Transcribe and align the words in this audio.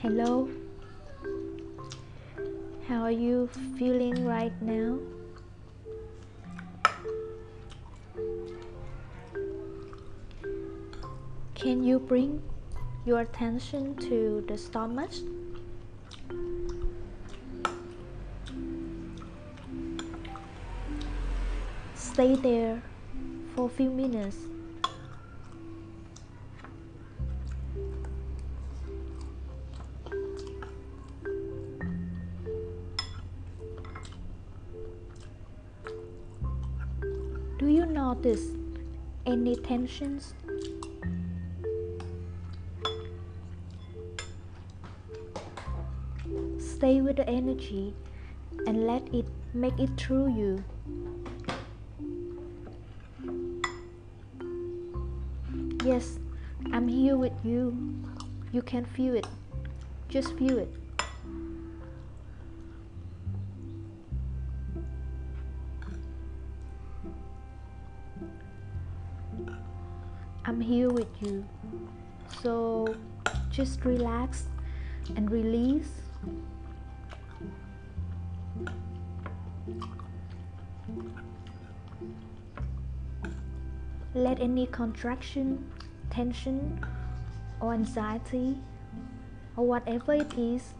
Hello. 0.00 0.48
How 2.86 3.02
are 3.02 3.10
you 3.10 3.48
feeling 3.76 4.24
right 4.24 4.52
now? 4.62 5.00
Can 11.56 11.82
you 11.82 11.98
bring 11.98 12.40
your 13.04 13.22
attention 13.22 13.96
to 14.06 14.44
the 14.46 14.56
stomach? 14.56 15.10
Stay 21.96 22.36
there 22.36 22.80
for 23.56 23.66
a 23.66 23.68
few 23.68 23.90
minutes. 23.90 24.36
Notice 37.98 38.52
any 39.26 39.56
tensions? 39.56 40.32
Stay 46.58 47.00
with 47.00 47.16
the 47.16 47.28
energy 47.28 47.92
and 48.68 48.86
let 48.86 49.02
it 49.12 49.26
make 49.52 49.76
it 49.80 49.90
through 49.96 50.28
you. 50.30 50.62
Yes, 55.84 56.20
I'm 56.72 56.86
here 56.86 57.16
with 57.16 57.34
you. 57.44 57.74
You 58.52 58.62
can 58.62 58.84
feel 58.84 59.16
it. 59.16 59.26
Just 60.08 60.38
feel 60.38 60.58
it. 60.58 60.87
I'm 70.44 70.60
here 70.60 70.88
with 70.88 71.08
you. 71.20 71.44
So 72.42 72.94
just 73.50 73.84
relax 73.84 74.44
and 75.16 75.30
release. 75.30 75.90
Let 84.14 84.40
any 84.40 84.66
contraction, 84.66 85.70
tension, 86.10 86.84
or 87.60 87.74
anxiety, 87.74 88.58
or 89.56 89.66
whatever 89.66 90.14
it 90.14 90.32
is, 90.38 90.74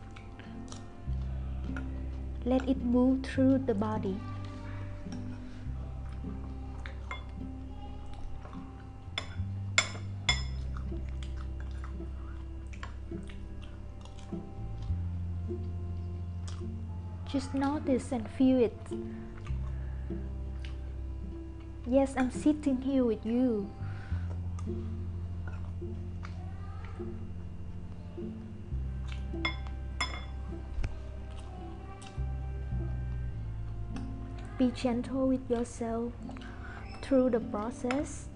let 2.44 2.68
it 2.68 2.82
move 2.82 3.24
through 3.24 3.58
the 3.58 3.74
body. 3.74 4.16
Just 17.28 17.52
notice 17.52 18.10
and 18.12 18.26
feel 18.26 18.58
it. 18.58 18.76
Yes, 21.86 22.14
I'm 22.16 22.30
sitting 22.30 22.80
here 22.80 23.04
with 23.04 23.24
you. 23.26 23.70
Be 34.56 34.70
gentle 34.70 35.28
with 35.28 35.50
yourself 35.50 36.12
through 37.02 37.30
the 37.30 37.40
process. 37.40 38.28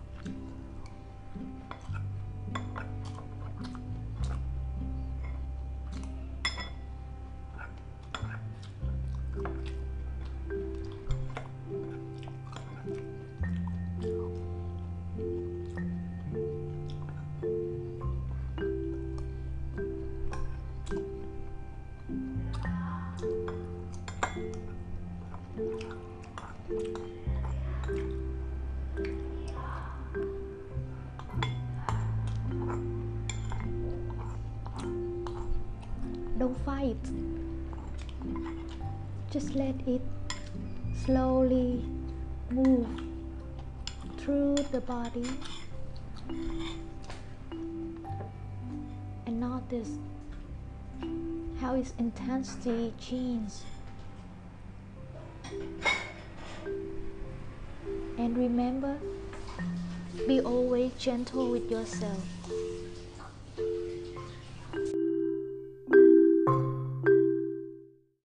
Don't 36.43 36.65
fight. 36.65 36.97
Just 39.31 39.55
let 39.55 39.77
it 39.87 40.03
slowly 41.05 41.85
move 42.51 42.89
through 44.17 44.57
the 44.73 44.81
body 44.81 45.25
and 49.25 49.39
notice 49.39 49.91
how 51.61 51.77
its 51.77 51.95
intensity 52.01 52.93
changes. 52.99 53.63
And 58.19 58.37
remember, 58.37 58.99
be 60.27 60.41
always 60.41 60.93
gentle 60.95 61.53
with 61.53 61.71
yourself. 61.71 62.19